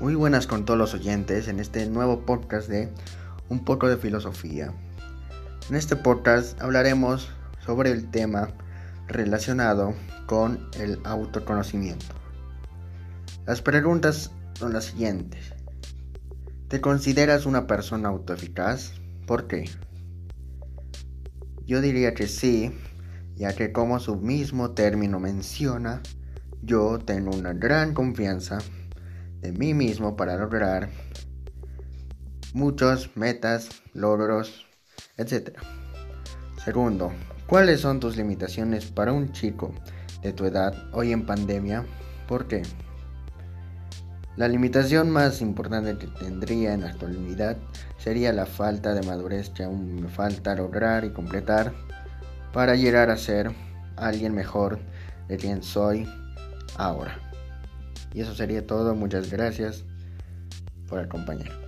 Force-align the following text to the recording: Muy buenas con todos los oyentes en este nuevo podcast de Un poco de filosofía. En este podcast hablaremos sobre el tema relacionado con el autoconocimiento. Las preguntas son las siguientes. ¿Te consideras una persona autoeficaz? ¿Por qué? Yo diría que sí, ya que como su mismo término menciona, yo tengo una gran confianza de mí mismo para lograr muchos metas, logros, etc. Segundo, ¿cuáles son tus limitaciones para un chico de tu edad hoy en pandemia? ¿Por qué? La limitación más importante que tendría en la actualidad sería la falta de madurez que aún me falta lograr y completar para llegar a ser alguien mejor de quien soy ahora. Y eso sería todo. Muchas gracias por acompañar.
Muy 0.00 0.14
buenas 0.14 0.46
con 0.46 0.64
todos 0.64 0.78
los 0.78 0.94
oyentes 0.94 1.48
en 1.48 1.58
este 1.58 1.84
nuevo 1.86 2.20
podcast 2.20 2.68
de 2.68 2.88
Un 3.48 3.64
poco 3.64 3.88
de 3.88 3.96
filosofía. 3.96 4.72
En 5.68 5.74
este 5.74 5.96
podcast 5.96 6.60
hablaremos 6.62 7.28
sobre 7.66 7.90
el 7.90 8.08
tema 8.08 8.48
relacionado 9.08 9.94
con 10.26 10.68
el 10.78 11.00
autoconocimiento. 11.02 12.06
Las 13.44 13.60
preguntas 13.60 14.30
son 14.54 14.72
las 14.72 14.84
siguientes. 14.84 15.52
¿Te 16.68 16.80
consideras 16.80 17.44
una 17.44 17.66
persona 17.66 18.08
autoeficaz? 18.08 18.92
¿Por 19.26 19.48
qué? 19.48 19.68
Yo 21.66 21.80
diría 21.80 22.14
que 22.14 22.28
sí, 22.28 22.72
ya 23.34 23.52
que 23.56 23.72
como 23.72 23.98
su 23.98 24.14
mismo 24.14 24.70
término 24.70 25.18
menciona, 25.18 26.02
yo 26.62 27.00
tengo 27.00 27.34
una 27.34 27.52
gran 27.52 27.94
confianza 27.94 28.58
de 29.40 29.52
mí 29.52 29.74
mismo 29.74 30.16
para 30.16 30.36
lograr 30.36 30.90
muchos 32.52 33.16
metas, 33.16 33.68
logros, 33.94 34.66
etc. 35.16 35.58
Segundo, 36.64 37.12
¿cuáles 37.46 37.80
son 37.80 38.00
tus 38.00 38.16
limitaciones 38.16 38.86
para 38.86 39.12
un 39.12 39.32
chico 39.32 39.74
de 40.22 40.32
tu 40.32 40.44
edad 40.44 40.74
hoy 40.92 41.12
en 41.12 41.24
pandemia? 41.24 41.84
¿Por 42.26 42.48
qué? 42.48 42.62
La 44.36 44.46
limitación 44.46 45.10
más 45.10 45.40
importante 45.40 45.98
que 45.98 46.06
tendría 46.06 46.72
en 46.72 46.82
la 46.82 46.90
actualidad 46.90 47.56
sería 47.98 48.32
la 48.32 48.46
falta 48.46 48.94
de 48.94 49.04
madurez 49.04 49.50
que 49.50 49.64
aún 49.64 50.02
me 50.02 50.08
falta 50.08 50.54
lograr 50.54 51.04
y 51.04 51.10
completar 51.10 51.74
para 52.52 52.76
llegar 52.76 53.10
a 53.10 53.16
ser 53.16 53.50
alguien 53.96 54.34
mejor 54.34 54.78
de 55.26 55.36
quien 55.36 55.62
soy 55.62 56.08
ahora. 56.76 57.27
Y 58.14 58.20
eso 58.20 58.34
sería 58.34 58.66
todo. 58.66 58.94
Muchas 58.94 59.30
gracias 59.30 59.84
por 60.88 60.98
acompañar. 60.98 61.67